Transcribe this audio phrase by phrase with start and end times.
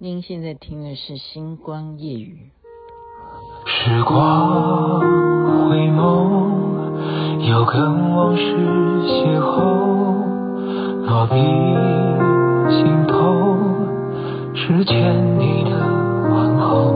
[0.00, 2.52] 您现在听的是《星光夜雨》。
[3.68, 5.00] 时光
[5.68, 6.38] 回眸，
[7.50, 9.58] 又跟往事邂逅，
[11.04, 11.34] 落笔
[12.70, 13.56] 心头，
[14.54, 15.70] 是牵你的
[16.30, 16.94] 问候，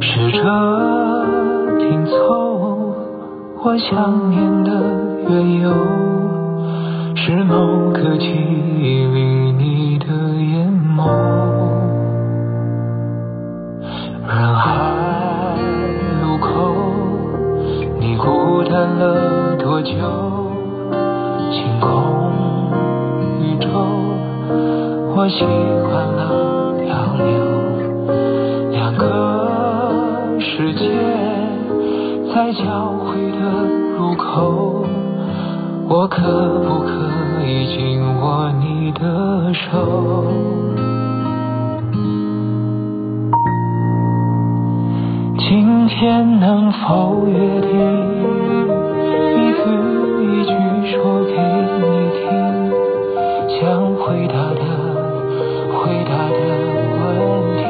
[0.00, 0.40] 试着
[1.76, 2.94] 拼凑
[3.62, 4.70] 我想念的
[5.28, 5.70] 缘由，
[7.14, 11.53] 是某个记忆里你的眼眸。
[14.44, 15.56] 人海
[16.20, 16.48] 路口，
[17.98, 19.94] 你孤单了多久？
[21.50, 21.88] 星空
[23.40, 23.68] 宇宙，
[25.16, 25.46] 我习
[25.88, 26.92] 惯了漂
[27.24, 27.26] 流。
[28.72, 30.90] 两个世界
[32.34, 33.38] 在交汇的
[33.96, 34.84] 入口，
[35.88, 36.20] 我可
[36.60, 36.90] 不可
[37.46, 40.26] 以紧握你的手？
[46.04, 47.70] 天能否约定，
[49.32, 49.64] 一字
[50.20, 50.52] 一句
[50.92, 51.80] 说给你
[52.12, 52.20] 听，
[53.48, 53.56] 想
[53.94, 54.60] 回答的
[55.72, 55.72] 回
[56.04, 56.36] 答的
[57.00, 57.00] 问
[57.56, 57.64] 题。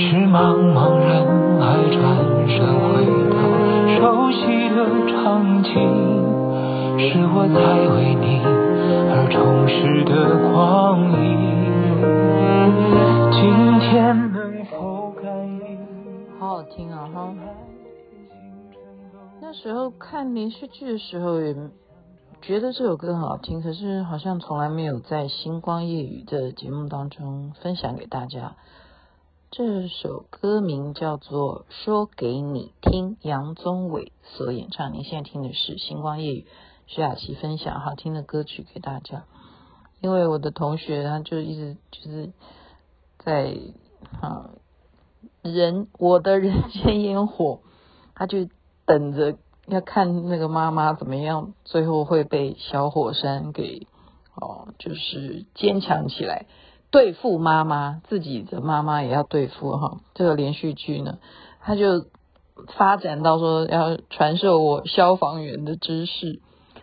[0.26, 1.12] 茫茫人
[1.60, 2.00] 海转
[2.48, 2.88] 身回
[3.28, 3.36] 到
[3.98, 4.00] 熟
[4.32, 4.76] 悉的
[5.12, 5.12] 场
[5.62, 5.68] 景，
[6.98, 7.60] 是我在
[7.94, 8.24] 为你
[9.12, 10.10] 而充实的
[10.50, 10.56] 光
[11.12, 11.49] 阴。
[16.70, 17.34] 听啊哈，
[19.40, 21.54] 那时候看连续剧的时候也
[22.40, 28.56] 觉得这首歌很好听，可是好像从来没有在《星光夜语》的节目当中分享给大家。
[29.50, 34.92] 这首歌名叫做《说给你听》，杨宗纬所演唱。
[34.94, 36.40] 你现在听的是《星光夜语》，
[36.86, 39.24] 徐雅琪分享好听的歌曲给大家。
[40.00, 42.32] 因为我的同学他就一直就是
[43.18, 43.58] 在
[44.22, 44.50] 啊。
[45.42, 47.60] 人，我的人间烟火，
[48.14, 48.48] 他就
[48.86, 49.36] 等着
[49.66, 53.86] 要看那个妈妈怎么样，最后会被小火山给
[54.34, 56.46] 哦，就是坚强起来，
[56.90, 61.18] 对付妈妈，自己的妈妈也要对付哈、这个连续剧呢，
[61.60, 62.06] 他就
[62.76, 66.40] 发展到说要传授我消防员的知识，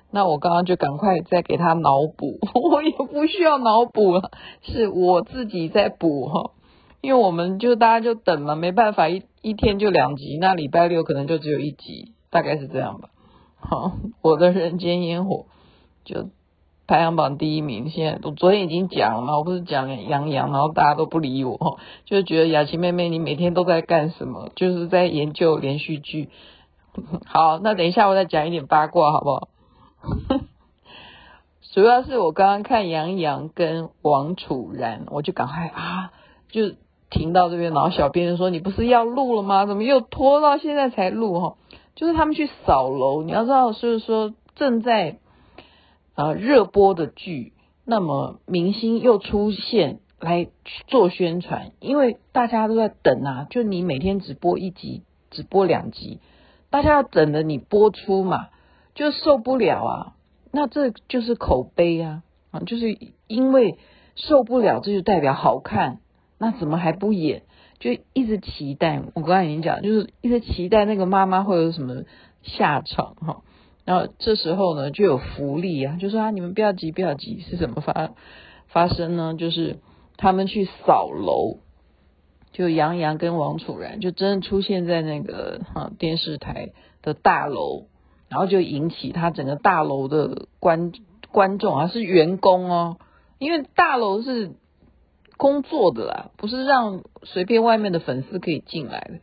[0.10, 2.40] 那我刚刚就赶快再给他脑补，
[2.72, 4.32] 我也不需要脑补了，
[4.62, 6.52] 是我自己在补哈。
[7.08, 13.12] 因为我们就大家就等嘛，没办法，一一天就两集，那礼拜六可能就只有一集，大概是这样吧。
[13.56, 15.46] 好，我的人间烟火
[16.04, 16.28] 就
[16.86, 17.90] 排行榜第一名。
[17.90, 24.52] 现在我昨天已经讲了，我不是讲杨洋，然后大家都不理我，就觉得雅琪妹妹你每天都在干什么？
[24.58, 26.28] 就是在研究连续剧。
[27.26, 29.48] 好，那等一下我再讲一点八卦好不好？
[31.72, 36.12] 主要是我刚刚看杨洋跟王楚然，我就赶快啊，
[36.50, 36.76] 就。
[37.10, 39.66] 停到这边，然后小编就说：“你不是要录了吗？
[39.66, 41.40] 怎么又拖到现在才录？
[41.40, 41.58] 哈，
[41.96, 43.24] 就是他们去扫楼。
[43.24, 45.20] 你要知道，就是说正在
[46.16, 47.54] 呃热播的剧，
[47.86, 50.50] 那么明星又出现来
[50.88, 53.48] 做宣传，因为大家都在等啊。
[53.50, 56.20] 就你每天只播一集，只播两集，
[56.70, 58.50] 大家要等着你播出嘛，
[58.96, 60.14] 就受不了啊。
[60.52, 62.98] 那这就是口碑啊，啊，就是
[63.28, 63.78] 因为
[64.16, 66.00] 受不了，这就代表好看。”
[66.40, 67.44] 那怎么还不演？
[67.80, 69.04] 就一直期待。
[69.14, 72.04] 我刚才已经讲，就是一直期待那个妈妈会有什么
[72.42, 73.42] 下场哈。
[73.86, 78.12] 然后这时候呢，就有福利啊，就说啊，你们不要急，不要急，是怎么发
[78.68, 79.36] 发生呢？
[79.36, 79.80] 就是
[80.18, 81.60] 他们去扫楼，
[82.52, 86.70] 就杨洋跟王楚然就真的出现在那个哈电视台
[87.04, 87.86] 的大楼，
[88.28, 90.92] 然后就引起他整个大楼的观
[91.32, 92.98] 观众啊，是员工哦，
[93.38, 94.54] 因为大楼是。
[95.38, 99.20] 工作的啦，不是让随便外面的粉丝可以进来的。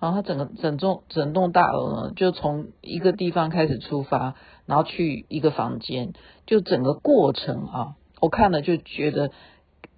[0.00, 4.34] 然后他整个整栋整栋大楼呢，就从一个地方开始出发，
[4.64, 6.14] 然后去一个房间，
[6.46, 9.30] 就整个过程啊，我看了就觉得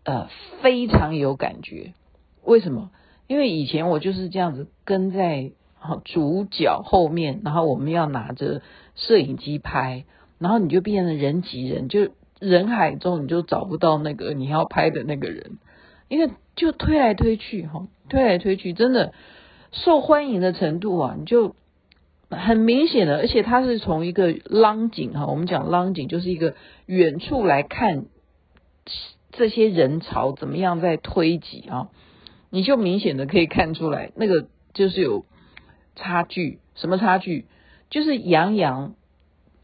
[0.04, 0.28] 呃
[0.60, 1.92] 非常有感觉。
[2.42, 2.90] 为什么？
[3.28, 5.52] 因为以前我就是这样子跟在
[6.04, 8.62] 主角后面，然后我们要拿着
[8.96, 10.04] 摄影机拍，
[10.38, 12.10] 然后你就变成人挤人就。
[12.42, 15.58] 人海中你就找不到那个你要拍的那个人，
[16.08, 19.12] 因为就推来推去哈，推来推去，真的
[19.70, 21.54] 受欢迎的程度啊，你就
[22.28, 26.56] 很明显的，而且它是从一个浪景哈，我们讲浪景就是一个
[26.86, 28.06] 远处来看
[29.30, 31.90] 这些人潮怎么样在推挤啊，
[32.50, 35.24] 你就明显的可以看出来，那个就是有
[35.94, 37.46] 差距，什么差距？
[37.88, 38.94] 就是杨洋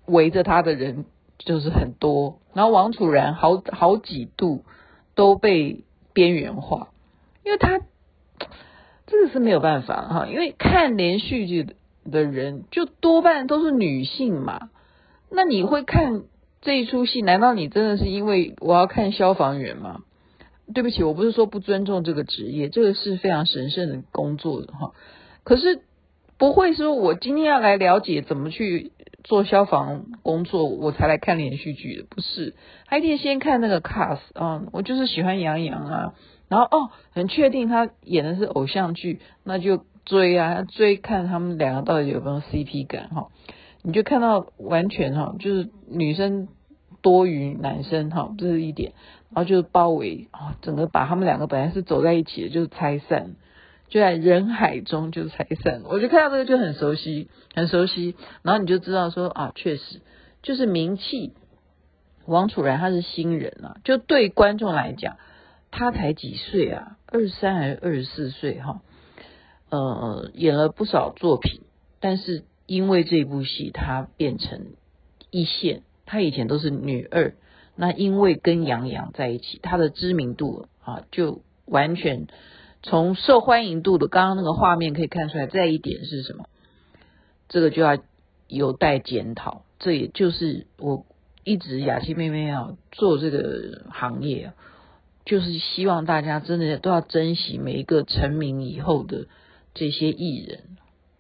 [0.07, 1.07] 围着他的人。
[1.39, 4.65] 就是很多，然后王楚然好好几度
[5.15, 6.89] 都被边缘化，
[7.45, 7.81] 因为他
[9.07, 11.77] 这个是没有办法哈，因为看连续剧
[12.11, 14.69] 的人就多半都是女性嘛，
[15.31, 16.23] 那你会看
[16.61, 20.03] 这一出戏，难道你真的是因为我要看消防员吗？
[20.75, 24.93] 对不起，我不是说不尊重这个职业，这个是非常神圣的工作的哈，
[25.45, 25.81] 可是
[26.37, 28.91] 不会说我今天要来了解怎么去。
[29.25, 32.55] 做消防工作，我才来看连续剧的，不是？
[32.87, 36.15] 还得先看那个 cast 啊，我就是喜欢杨洋啊，
[36.49, 43.29] 然后哦，很确定他演的是偶像剧，那就追啊，追看他们两个到底有没有 CP 感哈，
[43.83, 46.49] 你就看到完全哈，就是女生
[47.03, 48.93] 多于男生哈，这是一点，
[49.35, 53.35] 然后就是包围啊，整个把他们两个本来是走在一起的，就是拆散。
[53.89, 60.01] 就在人海中就拆散，我就看到这个就很熟悉，很熟悉，然后你就知道说啊，确实
[60.43, 61.33] 就是名气。
[62.27, 65.17] 王楚然他是新人啊，就对观众来讲，
[65.71, 68.83] 他才几岁啊，二十三还是二十四岁哈？
[69.71, 71.63] 呃，演了不少作品，
[72.01, 74.67] 但是因为这部戏他变成
[75.31, 77.33] 一线，他以前都是女二，
[77.75, 82.27] 那因为跟杨洋在一起，他的知名度啊就完全。
[82.81, 86.45] 从受欢迎度的刚刚那个画面可以看出来，再一点是什么？
[87.49, 87.99] 这个就要
[88.47, 89.63] 有待检讨。
[89.81, 91.05] 这也就是我
[91.43, 94.53] 一直雅琪妹妹啊做这个行业，
[95.25, 99.27] 就是希望大家真的都要珍惜每一个成名以后的
[99.75, 100.61] 这些艺人，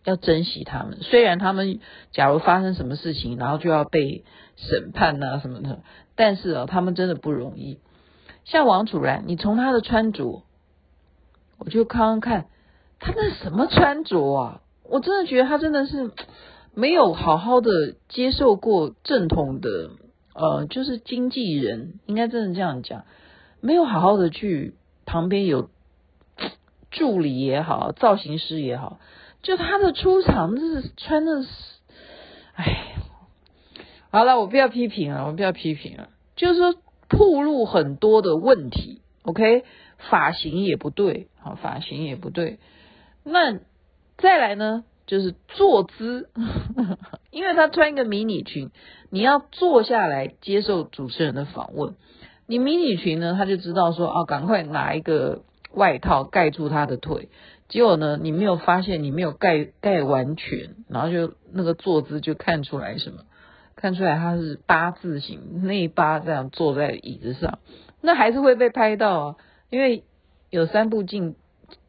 [0.04, 0.98] 要珍惜他们。
[1.02, 1.80] 虽然他们
[2.12, 4.24] 假如发生什么事情，然后就要被
[4.56, 5.80] 审判啊什么的，
[6.14, 7.80] 但是啊，他们真的不容易。
[8.44, 10.44] 像王楚然，你从他的穿着。
[11.58, 12.46] 我就刚刚看
[13.00, 16.12] 他那什么穿着啊，我真的觉得他真的是
[16.74, 17.70] 没有好好的
[18.08, 19.90] 接受过正统的，
[20.34, 23.04] 呃，就是经纪人应该真的这样讲，
[23.60, 24.74] 没有好好的去
[25.04, 25.68] 旁边有
[26.90, 28.98] 助理也好，造型师也好，
[29.42, 31.48] 就他的出场就是穿的是，
[32.54, 32.94] 哎，
[34.10, 36.74] 好了，我不要批评了，我不要批评了，就是说
[37.08, 39.64] 暴露很多的问题，OK。
[39.98, 42.58] 发型也不对，好，发型也不对。
[43.24, 43.58] 那
[44.16, 46.30] 再来呢，就是坐姿，
[47.30, 48.70] 因为他穿一个迷你裙，
[49.10, 51.94] 你要坐下来接受主持人的访问。
[52.46, 55.42] 你迷你裙呢，他就知道说啊，赶快拿一个
[55.74, 57.28] 外套盖住他的腿。
[57.68, 63.24] 结果呢，你没有发现你没有盖盖完全，然后就那个坐姿就看出来什么？
[63.76, 67.58] 看出来他是八字形，内八这样坐在椅子上，
[68.00, 69.36] 那还是会被拍到啊。
[69.70, 70.04] 因为
[70.50, 71.34] 有三部镜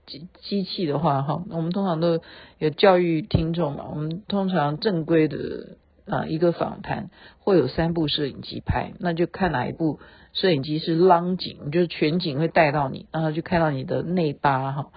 [0.05, 2.21] 机机器的话，哈，我们通常都
[2.57, 3.85] 有教育听众嘛。
[3.89, 7.09] 我们通常正规的啊一个访谈
[7.39, 9.99] 会有三部摄影机拍，那就看哪一部
[10.33, 14.91] 摄影机是 long 景，就是全景会带到你，然后就看到你的内八哈，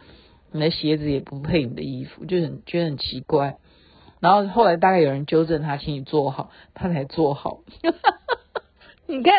[0.51, 3.59] 你的鞋子也不配你的衣服，就很觉得很奇怪。
[4.19, 7.61] 然后后来大概有人纠正他，请你坐好，他才坐好。
[9.07, 9.33] 你看。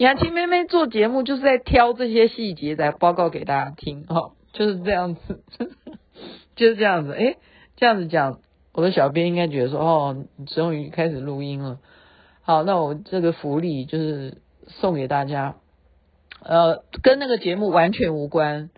[0.00, 5.44] 雅琪妹妹做节目就是在挑这些细节来报告给大家听，哈，就是这样子，
[6.56, 7.36] 就是这样子，诶，
[7.76, 8.40] 这样子讲，
[8.72, 11.80] 我的小编应该觉得说，哦，终于开始录音了，
[12.40, 14.38] 好，那我这个福利就是
[14.68, 15.56] 送给大家，
[16.42, 18.70] 呃，跟那个节目完全无关，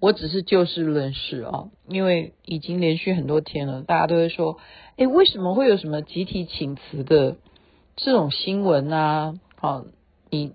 [0.00, 4.56] 我只是就事论事啊，因为已经连续很多天了，大家都会说，
[4.96, 7.36] 诶，为什么会有什么集体请辞的
[7.96, 9.34] 这种新闻啊？
[9.56, 9.84] 好，
[10.30, 10.54] 你。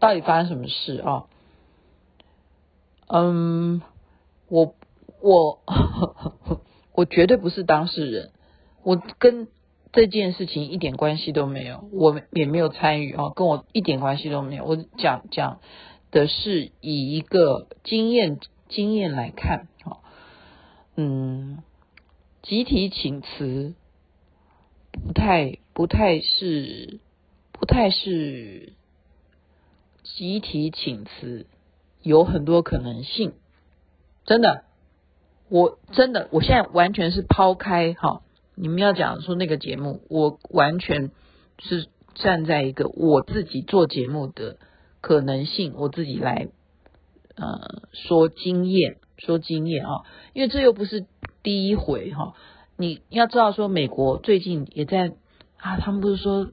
[0.00, 1.26] 到底发生什么事啊？
[3.06, 3.82] 嗯，
[4.48, 4.74] 我
[5.20, 5.60] 我
[6.92, 8.30] 我绝对不是当事人，
[8.82, 9.46] 我跟
[9.92, 14.64] 这件事情一点关系都没有，我也没有参与啊，跟我一点关系都没有。
[14.64, 15.60] 我讲讲
[16.10, 18.38] 的是以一个经验
[18.68, 20.00] 经验来看啊，
[20.96, 21.62] 嗯，
[22.42, 23.74] 集体请辞
[24.92, 27.00] 不太不太是
[27.52, 28.72] 不太是。
[30.16, 31.46] 集体请辞
[32.02, 33.32] 有很多可能性，
[34.24, 34.64] 真的，
[35.48, 38.22] 我真的，我现在完全是抛开哈，
[38.54, 41.10] 你们要讲说那个节目，我完全
[41.58, 44.58] 是站在一个我自己做节目的
[45.00, 46.48] 可能性，我自己来
[47.36, 51.06] 呃说经验，说经验啊，因为这又不是
[51.42, 52.34] 第一回哈，
[52.76, 55.12] 你要知道说美国最近也在
[55.58, 56.50] 啊，他们不是说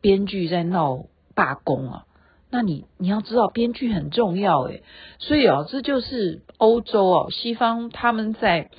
[0.00, 2.06] 编剧在闹罢工啊。
[2.50, 4.82] 那你你要知道，编剧很重要诶，
[5.18, 8.70] 所以哦，这就是欧洲哦，西方他们在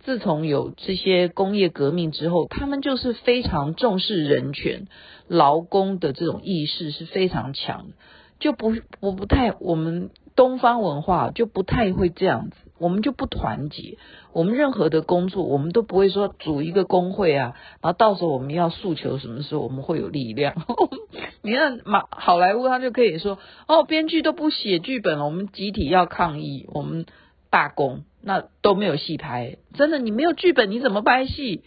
[0.00, 4.88] 自从有这些工业革命之后，他们就是非常重视人权、
[5.28, 7.94] 劳工的这种意识是非常强的，
[8.40, 13.96] 就不我不太我们东方文化就不太会这样子，我们就不团结，
[14.34, 20.54] 我们任何的工作我们都不会说组一个工会啊，然后到时候我们要诉求什么时候我们会有力量。
[21.42, 27.06] 你看马好莱坞他就可以说哦，编剧都不写剧本了，我们集体要抗议，我们。
[27.52, 31.62] 罢工，那都没有戏拍，真的，你没有剧本，你怎么拍戏？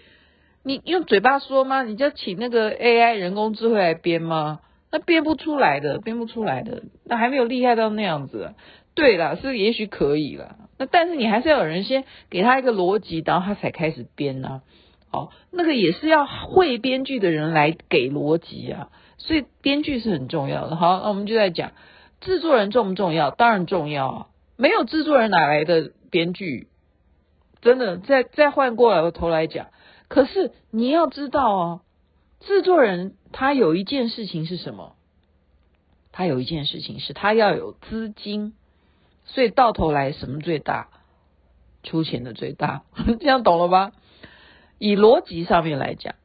[0.63, 1.84] 你用嘴巴说吗？
[1.84, 4.62] 你就请那个 AI 人工智慧来编吗？
[4.91, 8.55] 那编不出来的，编不出来的，那还没有厉害到那样子。
[8.96, 14.62] 对了，是也许可以了，那但是你还是要有人先给他一个逻辑，然后他才开始编呢、啊。
[15.12, 20.75] 哦，那个也是要会编剧的人来给逻辑啊，所以编剧是很重要的。
[20.75, 21.72] 好，那我们就在讲
[22.20, 23.32] 制作人重不重要？
[23.32, 24.28] 当然重要啊。
[24.58, 26.68] 没有制作人哪来的编剧？
[27.62, 29.68] 真的，再再换过来头来讲，
[30.08, 31.82] 可是你要知道啊，
[32.40, 34.96] 制作人他有一件事情是什么？
[36.12, 38.54] 他有一件事情是他要有资金，
[39.25, 40.88] 所以到头来什么最大？
[41.84, 42.84] 出钱的最大，
[43.20, 43.91] 这样懂了吧？
[44.79, 46.15] 以逻辑上面来讲，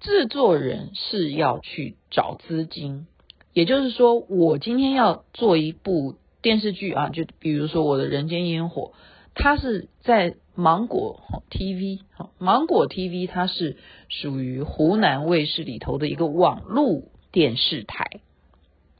[0.00, 3.06] 制作人是要去找资金，
[3.52, 6.16] 也就是说，我今天要做一部。
[6.42, 8.94] 电视剧啊，就比如说我的人间烟火，
[9.34, 11.20] 它是在芒果
[11.50, 12.00] TV，
[12.38, 13.76] 芒果 TV 它是
[14.08, 18.22] 属于湖南卫视里头的一个网络电视台，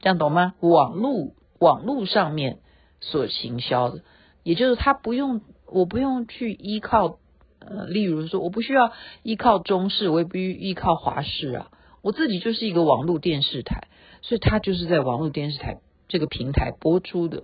[0.01, 0.53] 这样懂吗？
[0.59, 2.59] 网络网络上面
[3.01, 4.01] 所行销的，
[4.43, 7.17] 也就是它不用，我不用去依靠，
[7.59, 8.93] 呃，例如说我不需要
[9.23, 13.87] 依靠中视，我也不依靠华视啊，我自己就是一个网络电视台，
[14.21, 15.79] 所以它就是在网络电视台。
[16.07, 17.43] 这个平台播出的，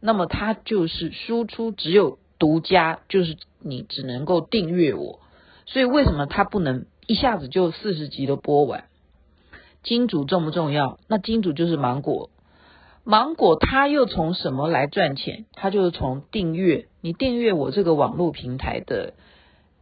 [0.00, 5.20] 那么它就是输出只有独家，就是你只能够订阅我，
[5.66, 8.86] 所以为什么它不能一下子就四十集都播完？
[9.84, 10.98] 金主重不重要？
[11.06, 12.30] 那金主就是芒果，
[13.10, 15.46] 芒果它又从什么来赚钱？
[15.54, 19.14] 它就是从订阅，你订阅我这个网络平台的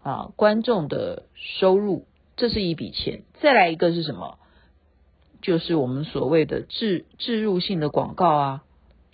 [0.04, 2.04] 啊观众的收入，
[2.36, 3.24] 这是一笔钱。
[3.40, 4.38] 再来一个是什么？
[5.42, 8.62] 就是我们所谓的置置入性的广告啊，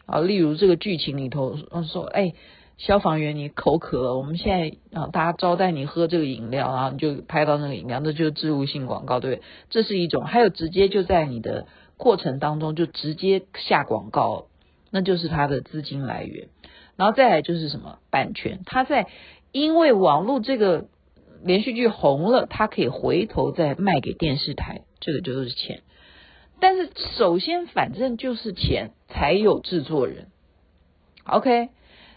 [0.04, 1.56] 啊，例如这个剧情里头
[1.90, 2.34] 说，哎，
[2.76, 9.40] 消防员你口渴了，我们现在啊，大家招待你喝这个饮料啊，你就拍到那个饮料，那就是置入性广告，对？
[9.70, 11.66] 这是一种，还有直接就在你的
[12.02, 14.46] 过程当中就直接下广告，
[14.90, 16.48] 那就是他的资金来源。
[16.96, 19.06] 然后再来就是什么版权，他在
[19.52, 20.88] 因为网络这个
[21.44, 25.82] 连续剧红了，他可以回头再卖给电视台，这个就是钱。
[26.58, 30.26] 但是首先，反正就是钱才有制作人
[31.24, 31.68] ，OK，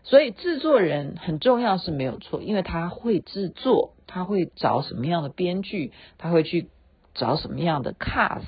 [0.03, 6.69] 所以制作人很重要是没有错，因为他会制作，他会找什么样的编剧，他会去
[7.13, 8.45] 找什么样的 cast，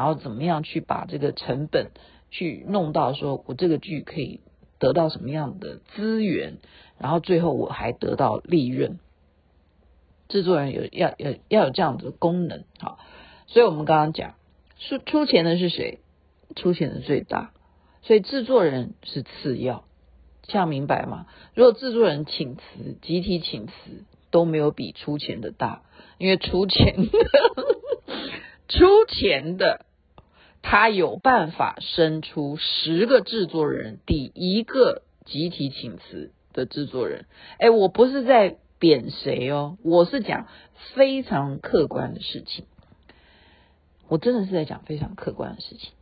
[0.00, 1.90] 然后怎么样去把这个成本
[2.30, 4.40] 去弄到说我这个剧可以
[4.78, 6.56] 得到什么样的资源，
[6.98, 8.98] 然后最后我还得到利润。
[10.30, 12.98] 制作人有要要要有这样子的功能，好，
[13.46, 14.36] 所以我们刚刚讲。
[14.78, 15.98] 出出钱的是谁？
[16.56, 17.52] 出钱的最大，
[18.00, 19.84] 所以制作人是次要，
[20.44, 21.26] 这样明白吗？
[21.52, 23.72] 如果制作人请辞，集体请辞
[24.30, 25.82] 都没有比出钱的大，
[26.16, 27.18] 因为出钱的
[28.68, 29.84] 出钱的
[30.62, 37.26] 他有办法生出十个制作人，抵一个集体请辞的制作人。
[37.58, 40.46] 哎，我不是在贬谁哦，我是讲
[40.94, 42.66] 非常客观的事情。
[44.08, 45.92] 我真的是在讲非常客观的事情，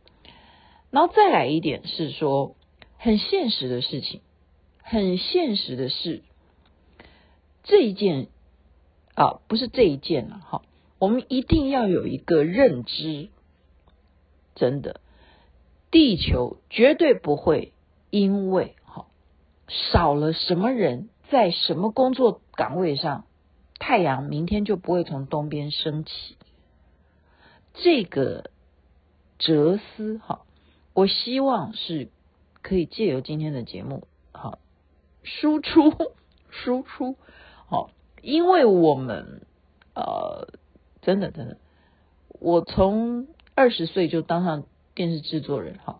[0.89, 2.55] 然后再来一点是说
[2.97, 4.21] 很现实的事情，
[4.81, 6.23] 很现实的事，
[7.63, 8.29] 这一件
[9.13, 10.63] 啊，不是这一件了哈，
[10.97, 13.29] 我们一定要有一个认知，
[14.59, 14.99] 真的，
[15.89, 17.71] 地球绝对不会
[18.09, 19.05] 因为哈
[19.69, 23.23] 少了什么人在什么工作岗位上，
[23.79, 26.35] 太阳明天就不会从东边升起。
[27.73, 28.51] 这个
[29.37, 30.41] 哲思哈，
[30.93, 32.09] 我希望是
[32.61, 34.59] 可以借由今天的节目哈，
[35.23, 35.93] 输出
[36.51, 37.15] 输出
[37.67, 39.43] 好，因为我们
[39.95, 40.49] 呃，
[41.01, 41.57] 真的真的，
[42.27, 43.27] 我从
[43.59, 44.63] 二十岁就当上
[44.95, 45.99] 电视制作人哈，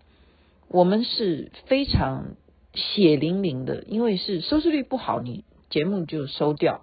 [0.70, 2.36] 我们是非常
[2.74, 6.82] 血淋淋的，因为是收视率不好，你节目就收掉。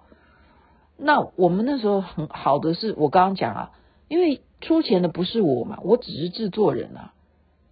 [0.97, 3.71] 那我们那时候很好的是我刚刚讲啊，
[4.07, 4.41] 因为。
[4.59, 7.13] 出钱的不是我嘛，我只是制作人啊。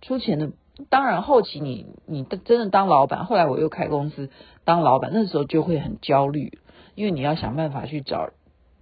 [0.04, 0.52] 出钱的
[0.88, 4.30] 当然后期你你真的当老板，后来我又开公司
[4.66, 6.60] 当老板，那时候就会很焦虑，
[6.94, 8.30] 因为你要想办法去找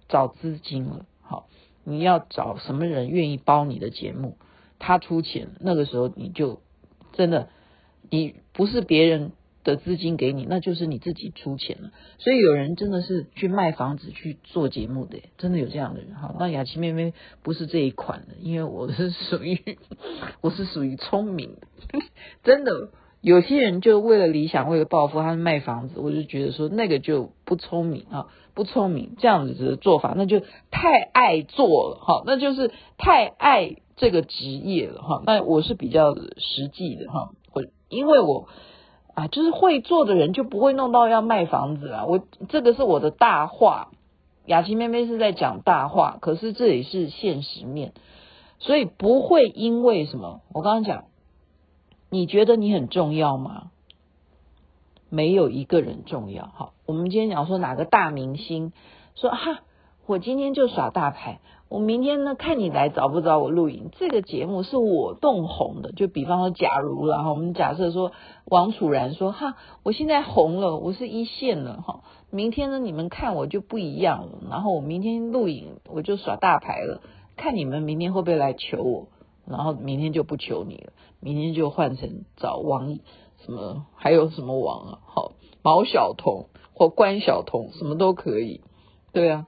[0.06, 1.06] 找资金了。
[1.84, 4.36] 你要找什么人愿意包你的节目，
[4.78, 6.60] 他出钱，那个时候你就
[7.12, 7.48] 真的，
[8.10, 11.90] 你不是别人的资金给你，那就是你自己出钱了。
[12.18, 16.14] 所以有人真的是去卖房子去做节目的，真的有这样的人。
[16.14, 19.58] 哈，那雅琪妹妹不是这一款的，因为我是属于
[20.40, 22.00] 我是属于聪明的，
[22.42, 22.90] 真的。
[23.20, 35.22] 有些人就为了理想，为了暴富，他卖房子，我就觉得说那个就不聪明啊，不聪明，这样子的做法，那就太爱做了哈，那就是太爱这个职业了哈。
[35.26, 38.48] 那我是比较实际的哈，会因为我
[39.14, 42.04] 啊，就是会做的人就不会弄到要卖房子啊。
[42.06, 43.90] 我这个是我的大话，
[44.46, 47.92] 雅琪妹妹是在讲大话，可是这也是现实面，
[48.58, 51.04] 所以不会因为什么，我刚刚讲。
[52.10, 53.72] 你觉得你很重要吗？
[55.14, 56.50] 没有一个人重要。
[56.54, 58.72] 好，我们今天讲说哪个大明星
[59.14, 59.60] 说哈，
[60.06, 63.90] 我今天就耍大牌，我明天呢看你来找不找我录影。
[63.92, 68.10] 这个节目是我动红的，就比方说，假如了哈，我们假设说
[68.44, 69.54] 王楚然说哈，
[69.84, 77.00] 我现在红了，我是一线了哈，明天呢你们看我就不一样了，然后我明天录影我就耍大牌了，
[77.36, 79.08] 看你们明天会不会来求我。
[79.46, 82.98] 然后明天就不求你了，明天就换成找王
[83.44, 84.98] 什么，还有什么王啊？
[85.06, 85.32] 好，
[85.62, 88.60] 毛晓彤或关晓彤，什么都可以。
[89.12, 89.46] 对啊，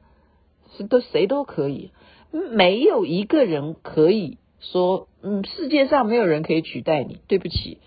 [0.77, 1.91] 是都谁都可以，
[2.31, 7.19] 没有一个人可以说，嗯，世界上没有人可以取代你。
[7.27, 7.79] 对不起，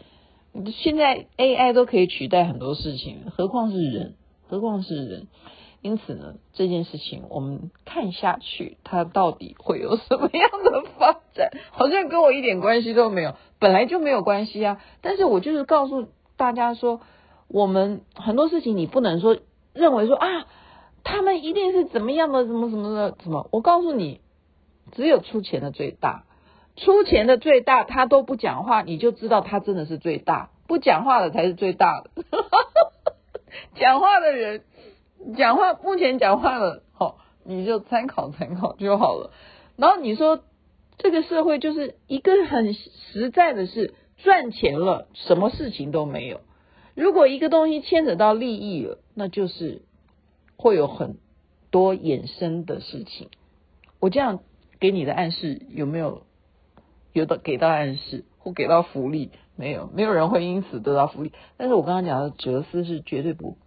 [0.73, 4.15] 现在 AI 都可以取代很多事情，何况是人？
[4.47, 5.27] 何况是人？
[5.81, 11.51] 因此呢，这件事情我们看下去，它到底会有什么样的发展？
[11.71, 14.81] 好像跟我一点关系都没有，本来就没有关系啊。
[15.01, 16.99] 但是我就是告诉大家说，
[17.47, 19.37] 我们很多事情你不能说
[19.73, 20.47] 认为说啊，
[21.05, 23.47] 他们一定是怎么样的，怎么怎么的，怎么？
[23.51, 24.19] 我告诉你，
[24.91, 26.25] 只有出钱的最大，
[26.75, 32.09] 出钱的最大，他都不讲话，你就知道他真的是最大，不讲话的才是最大的。
[33.79, 34.63] 讲话的人。
[35.35, 39.31] 讲话目前讲话了，好，你就参考参考就好了。
[39.75, 40.43] 然后你说
[40.97, 46.41] 这个社会就是一个很实在的事，赚钱了，什么事情都没有。
[46.95, 49.83] 如果一个东西牵扯到利益了，那就是
[50.57, 51.17] 会有很
[51.69, 53.29] 多衍生的事情。
[53.99, 54.39] 我这样
[54.79, 56.23] 给你的暗示有没有？
[57.11, 59.31] 有的给到暗示或给到福利？
[59.55, 61.33] 没有，没有人会因此得到福利。
[61.57, 63.57] 但是我刚刚讲的哲思是绝对不。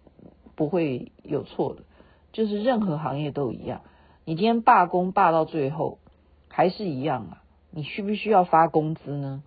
[0.54, 1.82] 不会有错的，
[2.32, 3.82] 就是任何行业都一样。
[4.24, 5.98] 你今天罢工罢到最后，
[6.48, 7.42] 还是一样啊？
[7.70, 9.42] 你需不需要发工资呢？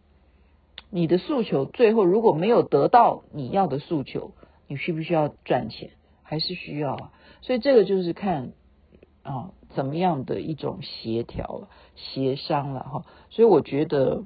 [0.90, 4.32] 你的诉求最后如果没有得到你要的诉求，
[4.68, 5.92] 你需不需要赚钱？
[6.24, 7.12] 还是需要啊？
[7.42, 8.54] 所以这个就是看
[9.22, 13.06] 啊，怎么样的一种协调了、协商了哈。
[13.30, 14.24] 所以我觉得，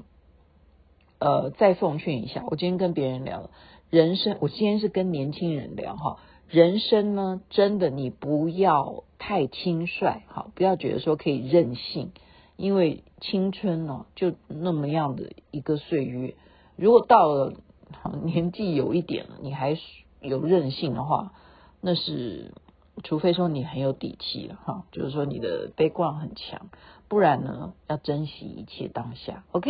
[1.19, 3.49] 呃，再奉劝一下，我今天跟别人聊
[3.89, 6.19] 人生，我今天是跟年轻人聊哈。
[6.49, 12.11] 人生呢，真的你不要太轻率，好，不要觉得说可以任性，
[12.57, 16.33] 因为青春呢，就那么样的一个岁月，
[16.75, 17.53] 如果到了
[18.23, 19.77] 年纪有一点了，你还
[20.21, 21.33] 有任性的话，
[21.81, 22.51] 那是
[23.03, 26.71] 除非说你很有底气了哈，就是说你的悲观很强，
[27.07, 29.43] 不然呢，要珍惜一切当下。
[29.51, 29.69] OK，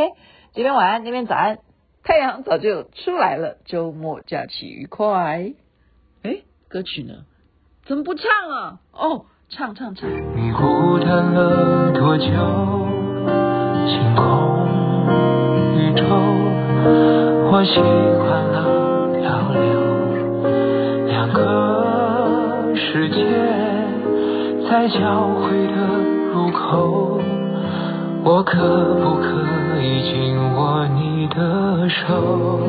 [0.54, 1.60] 这边晚安，那边早安，
[2.04, 5.54] 太阳早就出来了，周末假期愉快，
[6.70, 7.14] 歌曲呢？
[7.88, 8.78] 怎么不唱啊？
[8.94, 10.08] 哦，唱唱唱。
[10.36, 12.26] 你孤单了多久？
[13.88, 14.24] 星空
[15.76, 16.06] 宇宙，
[17.50, 17.82] 我习
[18.20, 18.58] 惯了
[19.18, 19.66] 漂流。
[21.08, 23.26] 两个世界
[24.70, 25.74] 在交汇的
[26.32, 27.20] 入口，
[28.24, 32.60] 我可不可以紧握你的手？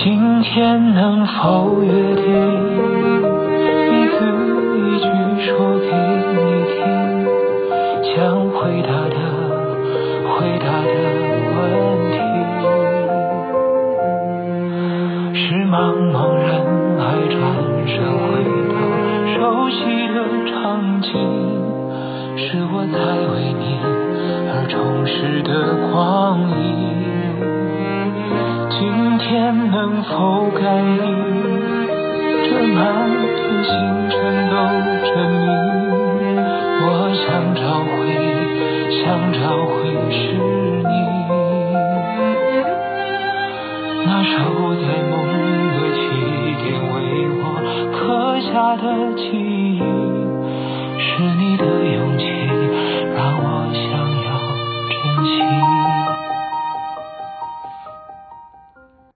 [0.00, 2.22] 今天能否约定，
[3.90, 4.16] 一字
[4.78, 5.04] 一句
[5.44, 5.48] 说
[5.80, 6.38] 给你
[6.70, 6.78] 听，
[8.04, 8.16] 想
[8.50, 9.16] 回答的
[10.24, 10.88] 回答的
[11.56, 11.60] 问
[12.12, 12.16] 题，
[15.34, 15.74] 是茫
[16.12, 16.46] 茫人
[17.00, 17.36] 海转
[17.88, 18.30] 身回
[18.70, 18.72] 到
[19.34, 19.36] 熟
[19.68, 19.76] 悉
[20.14, 20.56] 的场
[21.02, 21.10] 景，
[22.36, 22.96] 是我在
[23.34, 23.62] 为你
[24.48, 25.50] 而充实的
[25.90, 26.97] 光阴。
[29.18, 30.98] 天能否感应？
[32.44, 32.78] 这满
[33.36, 33.70] 天星
[34.08, 34.16] 辰
[34.48, 34.54] 都
[35.04, 35.12] 证
[35.44, 35.46] 明，
[36.80, 37.96] 我想找回，
[38.90, 38.98] 想
[39.32, 39.76] 找回
[40.10, 40.16] 是
[40.88, 40.90] 你。
[44.06, 44.32] 那守
[44.76, 45.12] 在梦
[45.74, 45.98] 的起
[46.62, 46.96] 点，为
[47.38, 47.42] 我
[47.92, 47.98] 刻
[48.40, 48.84] 下的
[49.16, 49.57] 记忆。